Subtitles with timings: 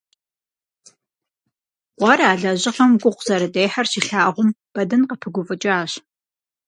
[1.97, 5.91] Къуэр, а лэжьыгъэм гугъу зэрыдехьыр щилъагъум, Бэдын къыпыгуфӀыкӀащ.